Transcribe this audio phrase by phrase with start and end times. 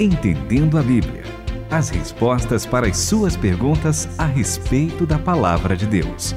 [0.00, 1.22] Entendendo a Bíblia.
[1.70, 6.34] As respostas para as suas perguntas a respeito da palavra de Deus.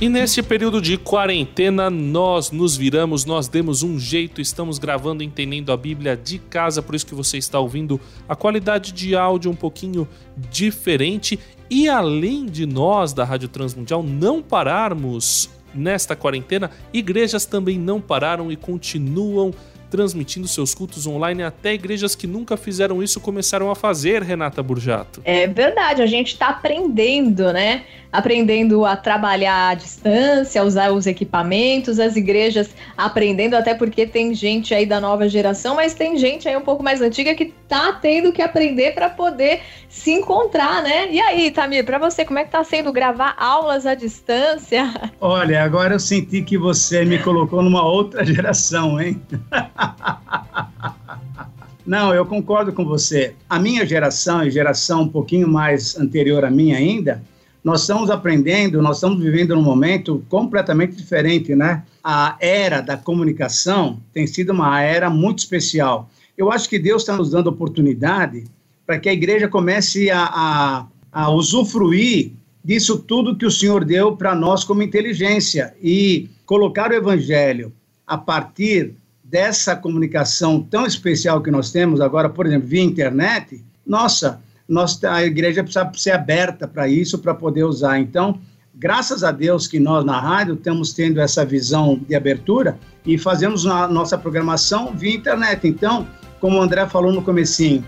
[0.00, 5.70] E nesse período de quarentena, nós nos viramos, nós demos um jeito, estamos gravando Entendendo
[5.70, 9.56] a Bíblia de casa, por isso que você está ouvindo a qualidade de áudio um
[9.56, 11.38] pouquinho diferente.
[11.68, 18.50] E além de nós da Rádio Transmundial não pararmos nesta quarentena, igrejas também não pararam
[18.50, 19.52] e continuam
[19.90, 25.20] transmitindo seus cultos online, até igrejas que nunca fizeram isso começaram a fazer, Renata Burjato.
[25.24, 27.84] É verdade, a gente está aprendendo, né?
[28.10, 34.34] Aprendendo a trabalhar à distância, a usar os equipamentos, as igrejas aprendendo, até porque tem
[34.34, 37.92] gente aí da nova geração, mas tem gente aí um pouco mais antiga que tá
[37.92, 41.10] tendo que aprender para poder se encontrar, né?
[41.10, 44.90] E aí, Tamir, para você, como é que tá sendo gravar aulas à distância?
[45.20, 49.20] Olha, agora eu senti que você me colocou numa outra geração, hein?
[51.86, 53.34] Não, eu concordo com você.
[53.48, 57.22] A minha geração e geração um pouquinho mais anterior à minha ainda,
[57.64, 61.82] nós estamos aprendendo, nós estamos vivendo num momento completamente diferente, né?
[62.04, 66.10] A era da comunicação tem sido uma era muito especial.
[66.36, 68.44] Eu acho que Deus está nos dando oportunidade
[68.86, 72.32] para que a igreja comece a, a, a usufruir
[72.64, 77.72] disso tudo que o Senhor deu para nós como inteligência e colocar o evangelho
[78.06, 78.94] a partir
[79.28, 85.22] dessa comunicação tão especial que nós temos agora, por exemplo, via internet, nossa, nós, a
[85.22, 87.98] igreja precisa ser aberta para isso, para poder usar.
[87.98, 88.40] Então,
[88.74, 93.66] graças a Deus que nós na rádio estamos tendo essa visão de abertura e fazemos
[93.66, 95.66] a nossa programação via internet.
[95.68, 96.06] Então,
[96.40, 97.84] como o André falou no comecinho,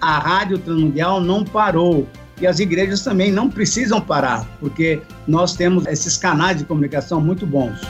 [0.00, 2.06] a Rádio Transmundial não parou
[2.40, 7.44] e as igrejas também não precisam parar, porque nós temos esses canais de comunicação muito
[7.44, 7.80] bons.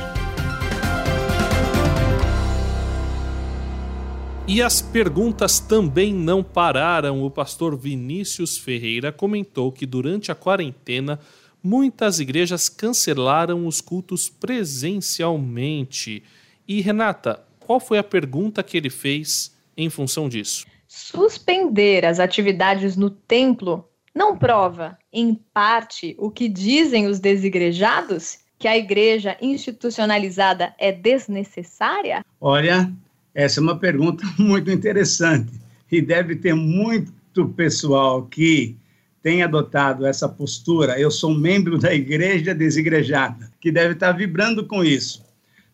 [4.51, 7.23] E as perguntas também não pararam.
[7.23, 11.21] O pastor Vinícius Ferreira comentou que durante a quarentena
[11.63, 16.23] muitas igrejas cancelaram os cultos presencialmente.
[16.67, 20.65] E Renata, qual foi a pergunta que ele fez em função disso?
[20.89, 28.39] Suspender as atividades no templo não prova, em parte, o que dizem os desigrejados?
[28.59, 32.25] Que a igreja institucionalizada é desnecessária?
[32.41, 32.91] Olha,
[33.39, 35.53] essa é uma pergunta muito interessante
[35.93, 38.77] e deve ter muito pessoal que
[39.23, 40.99] tem adotado essa postura.
[40.99, 45.25] Eu sou membro da igreja desigrejada, que deve estar vibrando com isso.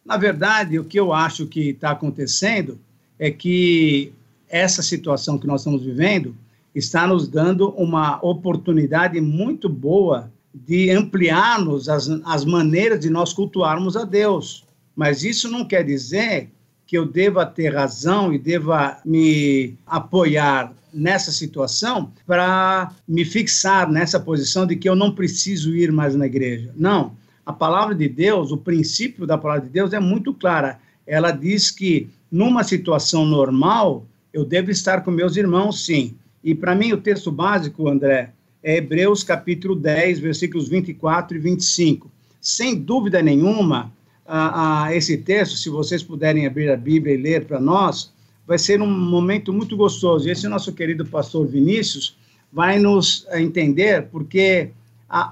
[0.04, 2.78] Na verdade, o que eu acho que está acontecendo
[3.18, 4.12] é que
[4.46, 6.36] essa situação que nós estamos vivendo
[6.74, 13.96] está nos dando uma oportunidade muito boa de ampliarmos as, as maneiras de nós cultuarmos
[13.96, 14.66] a Deus.
[14.94, 16.50] Mas isso não quer dizer
[16.86, 24.20] que eu deva ter razão e deva me apoiar nessa situação para me fixar nessa
[24.20, 26.70] posição de que eu não preciso ir mais na igreja.
[26.76, 27.16] Não.
[27.44, 30.78] A palavra de Deus, o princípio da palavra de Deus é muito clara.
[31.06, 36.14] Ela diz que numa situação normal, eu devo estar com meus irmãos, sim.
[36.42, 42.10] E para mim o texto básico, André, é Hebreus capítulo 10, versículos 24 e 25.
[42.40, 43.92] Sem dúvida nenhuma,
[44.26, 48.12] a, esse texto, se vocês puderem abrir a Bíblia e ler para nós,
[48.46, 50.28] vai ser um momento muito gostoso.
[50.28, 52.16] Esse nosso querido pastor Vinícius
[52.52, 54.70] vai nos entender, porque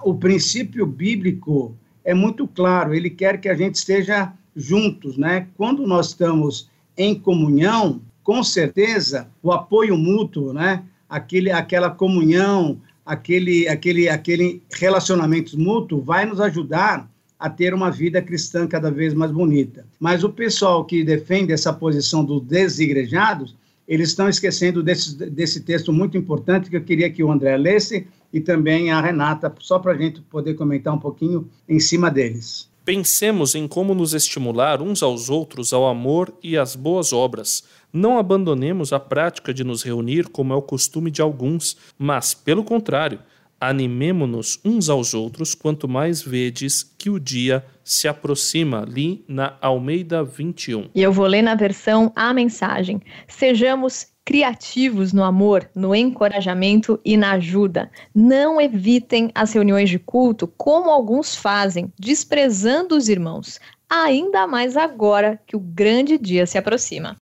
[0.05, 5.47] o princípio bíblico é muito claro, ele quer que a gente esteja juntos, né?
[5.57, 10.83] Quando nós estamos em comunhão, com certeza, o apoio mútuo, né?
[11.09, 17.09] Aquele, aquela comunhão, aquele, aquele, aquele relacionamento mútuo vai nos ajudar
[17.43, 19.85] a ter uma vida cristã cada vez mais bonita.
[19.99, 25.93] Mas o pessoal que defende essa posição dos desigrejados, eles estão esquecendo desse, desse texto
[25.93, 29.91] muito importante que eu queria que o André lesse e também a Renata, só para
[29.91, 32.71] a gente poder comentar um pouquinho em cima deles.
[32.85, 37.65] Pensemos em como nos estimular uns aos outros ao amor e às boas obras.
[37.93, 42.62] Não abandonemos a prática de nos reunir como é o costume de alguns, mas, pelo
[42.62, 43.19] contrário,
[43.62, 50.25] animemo-nos uns aos outros, quanto mais vedes que o dia se aproxima, ali na Almeida
[50.25, 50.91] 21.
[50.93, 53.00] E eu vou ler na versão a mensagem.
[53.29, 57.88] Sejamos criativos no amor, no encorajamento e na ajuda.
[58.12, 65.41] Não evitem as reuniões de culto como alguns fazem, desprezando os irmãos, ainda mais agora
[65.47, 67.17] que o grande dia se aproxima.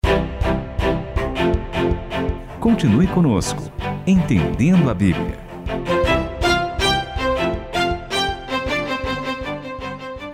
[2.58, 3.62] Continue conosco,
[4.06, 5.49] entendendo a Bíblia.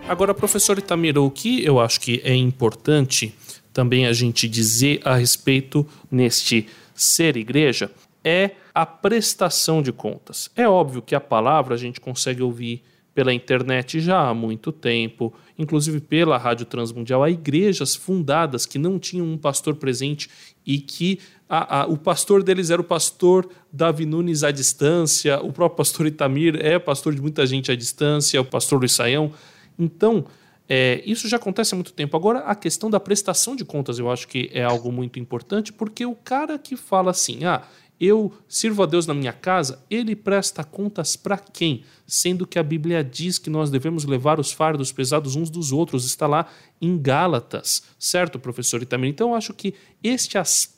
[0.08, 3.34] Agora, professor Itamiro, o que eu acho que é importante
[3.72, 7.90] também a gente dizer a respeito neste ser igreja
[8.22, 10.48] é a prestação de contas.
[10.54, 12.82] É óbvio que a palavra a gente consegue ouvir
[13.16, 17.24] pela internet já há muito tempo, inclusive pela Rádio Transmundial.
[17.24, 20.30] Há igrejas fundadas que não tinham um pastor presente
[20.64, 21.18] e que
[21.48, 26.06] a, a, o pastor deles era o pastor Davi Nunes à distância, o próprio pastor
[26.06, 29.32] Itamir é pastor de muita gente à distância, o pastor Luiz Saião.
[29.78, 30.26] Então,
[30.68, 32.16] é, isso já acontece há muito tempo.
[32.16, 36.04] Agora, a questão da prestação de contas eu acho que é algo muito importante, porque
[36.04, 37.62] o cara que fala assim, ah,
[37.98, 41.82] eu sirvo a Deus na minha casa, ele presta contas para quem?
[42.06, 46.04] Sendo que a Bíblia diz que nós devemos levar os fardos pesados uns dos outros,
[46.04, 46.46] está lá
[46.80, 49.10] em Gálatas, certo, professor Itamir?
[49.10, 49.72] Então, eu acho que
[50.02, 50.75] este aspecto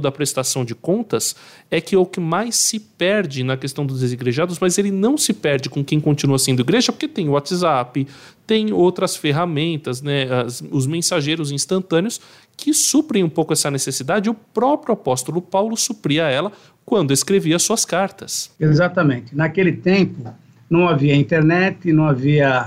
[0.00, 1.36] da prestação de contas
[1.70, 5.16] é que é o que mais se perde na questão dos desigrejados, mas ele não
[5.16, 8.04] se perde com quem continua sendo igreja, porque tem o WhatsApp,
[8.46, 12.20] tem outras ferramentas, né, as, os mensageiros instantâneos
[12.56, 14.28] que suprem um pouco essa necessidade.
[14.28, 16.50] O próprio apóstolo Paulo supria ela
[16.84, 18.50] quando escrevia suas cartas.
[18.58, 19.36] Exatamente.
[19.36, 20.34] Naquele tempo
[20.68, 22.66] não havia internet, não havia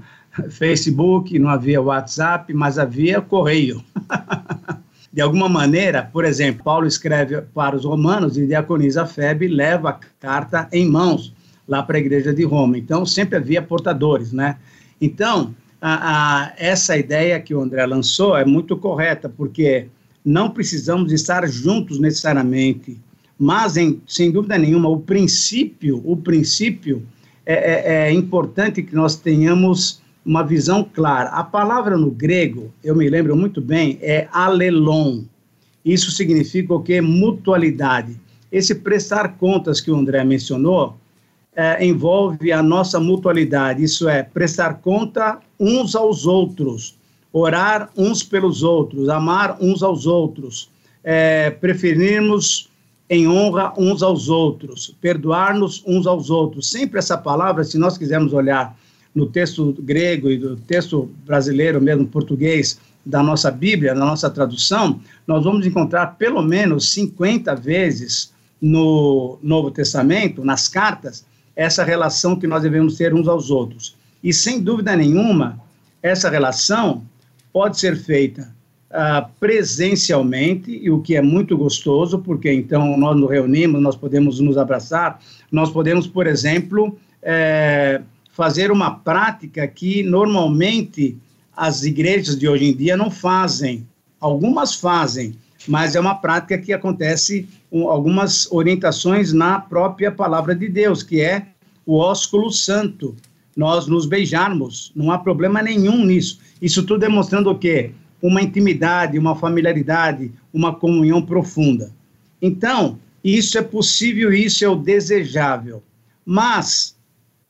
[0.50, 3.82] Facebook, não havia WhatsApp, mas havia correio.
[5.12, 9.90] de alguma maneira, por exemplo, Paulo escreve para os romanos e diaconiza a febre leva
[9.90, 11.34] a carta em mãos
[11.68, 12.78] lá para a igreja de Roma.
[12.78, 14.56] Então, sempre havia portadores, né?
[15.00, 19.88] Então, a, a, essa ideia que o André lançou é muito correta, porque
[20.24, 22.98] não precisamos estar juntos necessariamente,
[23.38, 27.02] mas, em, sem dúvida nenhuma, o princípio, o princípio
[27.44, 31.30] é, é, é importante que nós tenhamos uma visão clara.
[31.30, 35.22] A palavra no grego, eu me lembro muito bem, é alelon.
[35.84, 37.00] Isso significa o que?
[37.00, 38.20] Mutualidade.
[38.50, 40.96] Esse prestar contas que o André mencionou
[41.54, 46.96] é, envolve a nossa mutualidade, isso é, prestar conta uns aos outros,
[47.32, 50.70] orar uns pelos outros, amar uns aos outros,
[51.04, 52.70] é, preferirmos
[53.08, 56.70] em honra uns aos outros, perdoar-nos uns aos outros.
[56.70, 58.74] Sempre essa palavra, se nós quisermos olhar
[59.14, 65.00] no texto grego e do texto brasileiro, mesmo português, da nossa Bíblia, da nossa tradução,
[65.26, 72.46] nós vamos encontrar pelo menos 50 vezes no Novo Testamento, nas cartas, essa relação que
[72.46, 73.96] nós devemos ter uns aos outros.
[74.22, 75.60] E sem dúvida nenhuma,
[76.02, 77.02] essa relação
[77.52, 78.54] pode ser feita
[78.90, 84.38] uh, presencialmente, e o que é muito gostoso, porque então nós nos reunimos, nós podemos
[84.38, 85.20] nos abraçar,
[85.50, 88.00] nós podemos, por exemplo, é,
[88.32, 91.16] fazer uma prática que normalmente
[91.56, 93.86] as igrejas de hoje em dia não fazem.
[94.18, 95.36] Algumas fazem,
[95.68, 101.20] mas é uma prática que acontece com algumas orientações na própria palavra de Deus, que
[101.20, 101.46] é
[101.84, 103.14] o ósculo santo,
[103.56, 106.38] nós nos beijarmos, não há problema nenhum nisso.
[106.60, 107.92] Isso tudo demonstrando o quê?
[108.20, 111.92] Uma intimidade, uma familiaridade, uma comunhão profunda.
[112.40, 115.82] Então, isso é possível, isso é o desejável.
[116.24, 116.96] Mas,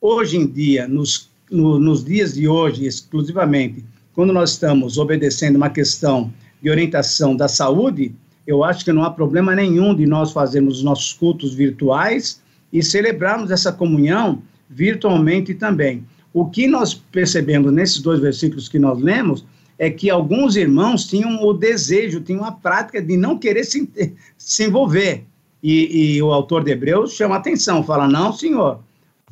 [0.03, 5.71] hoje em dia, nos, no, nos dias de hoje, exclusivamente, quando nós estamos obedecendo uma
[5.71, 8.13] questão de orientação da saúde,
[8.45, 12.83] eu acho que não há problema nenhum de nós fazermos os nossos cultos virtuais e
[12.83, 16.05] celebrarmos essa comunhão virtualmente também.
[16.35, 19.45] O que nós percebemos nesses dois versículos que nós lemos
[19.79, 23.89] é que alguns irmãos tinham o desejo, tinham a prática de não querer se,
[24.37, 25.25] se envolver.
[25.63, 28.81] E, e o autor de Hebreus chama atenção, fala: não, senhor,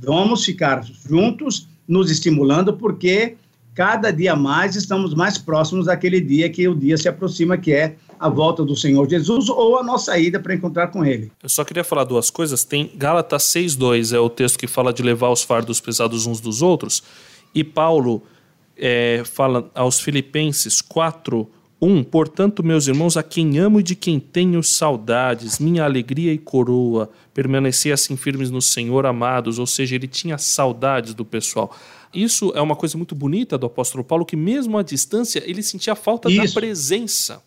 [0.01, 3.37] vamos ficar juntos, nos estimulando, porque
[3.75, 7.97] cada dia mais estamos mais próximos daquele dia que o dia se aproxima, que é
[8.19, 11.33] a volta do Senhor Jesus ou a nossa ida para encontrar com Ele.
[11.43, 12.65] Eu só queria falar duas coisas.
[12.65, 16.61] Tem Gálatas 6,2, é o texto que fala de levar os fardos pesados uns dos
[16.63, 17.03] outros,
[17.55, 18.23] e Paulo
[18.77, 21.49] é, fala aos Filipenses 4,
[21.81, 22.05] 1.
[22.05, 27.11] Portanto, meus irmãos, a quem amo e de quem tenho saudades, minha alegria e coroa,
[27.33, 29.59] permanecer assim firmes no Senhor, amados.
[29.59, 31.75] Ou seja, ele tinha saudades do pessoal.
[32.13, 35.95] Isso é uma coisa muito bonita do apóstolo Paulo, que mesmo à distância ele sentia
[35.95, 36.55] falta Isso.
[36.55, 37.43] da presença.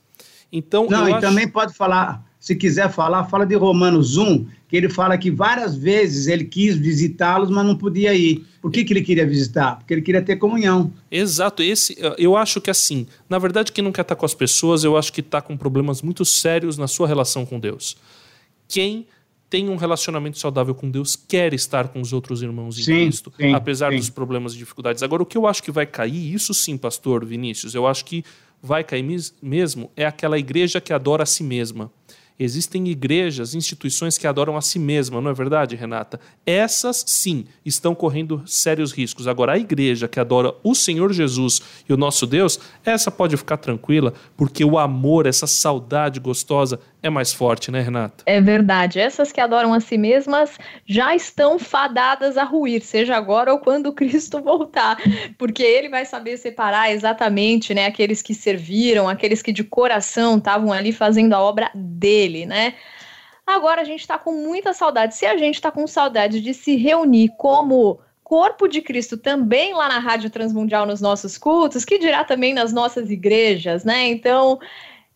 [0.52, 1.22] Então, Não, e acho...
[1.22, 5.78] também pode falar, se quiser falar, fala de Romanos 1, que ele fala que várias
[5.78, 8.46] vezes ele quis visitá-los, mas não podia ir.
[8.62, 9.78] Por que, que ele queria visitar?
[9.78, 10.92] Porque ele queria ter comunhão.
[11.10, 14.84] Exato, esse eu acho que assim, na verdade, quem não quer estar com as pessoas,
[14.84, 17.96] eu acho que está com problemas muito sérios na sua relação com Deus.
[18.68, 19.08] Quem
[19.50, 23.32] tem um relacionamento saudável com Deus, quer estar com os outros irmãos em sim, Cristo,
[23.40, 24.00] sim, apesar sim.
[24.00, 25.02] dos problemas e dificuldades.
[25.02, 28.22] Agora, o que eu acho que vai cair, isso sim, pastor Vinícius, eu acho que
[28.62, 29.06] vai cair
[29.42, 31.92] mesmo, é aquela igreja que adora a si mesma.
[32.40, 36.20] Existem igrejas, instituições que adoram a si mesma, não é verdade, Renata?
[36.46, 39.28] Essas, sim, estão correndo sérios riscos.
[39.28, 43.58] Agora, a igreja que adora o Senhor Jesus e o nosso Deus, essa pode ficar
[43.58, 48.24] tranquila, porque o amor, essa saudade gostosa, é mais forte, né, Renata?
[48.26, 48.98] É verdade.
[48.98, 53.92] Essas que adoram a si mesmas já estão fadadas a ruir, seja agora ou quando
[53.94, 54.98] Cristo voltar,
[55.38, 60.72] porque ele vai saber separar exatamente, né, aqueles que serviram, aqueles que de coração estavam
[60.72, 62.76] ali fazendo a obra dele, né?
[63.46, 65.16] Agora a gente está com muita saudade.
[65.16, 69.90] Se a gente está com saudade de se reunir como corpo de Cristo também lá
[69.90, 74.08] na Rádio Transmundial nos nossos cultos, que dirá também nas nossas igrejas, né?
[74.08, 74.58] Então,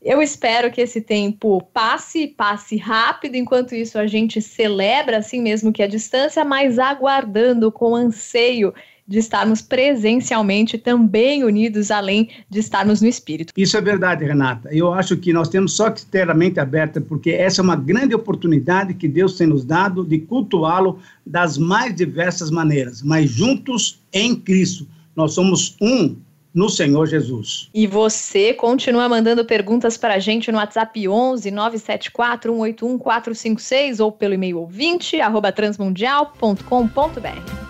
[0.08, 5.74] eu espero que esse tempo passe, passe rápido, enquanto isso a gente celebra, assim mesmo
[5.74, 8.74] que a distância, mas aguardando com anseio
[9.06, 13.52] de estarmos presencialmente também unidos, além de estarmos no espírito.
[13.58, 14.70] Isso é verdade, Renata.
[14.72, 17.76] Eu acho que nós temos só que ter a mente aberta, porque essa é uma
[17.76, 24.00] grande oportunidade que Deus tem nos dado de cultuá-lo das mais diversas maneiras, mas juntos
[24.14, 24.88] em Cristo.
[25.14, 26.16] Nós somos um
[26.54, 27.70] no Senhor Jesus.
[27.74, 34.12] E você continua mandando perguntas para a gente no WhatsApp 11 974 181 456 ou
[34.12, 37.68] pelo e-mail ouvinte arroba transmundial.com.br.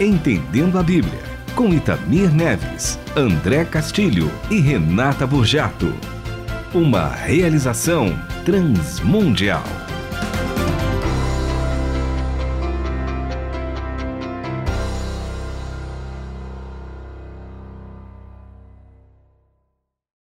[0.00, 1.22] Entendendo a Bíblia,
[1.54, 5.92] com Itamir Neves, André Castilho e Renata Burjato.
[6.74, 8.08] Uma realização
[8.44, 9.62] transmundial.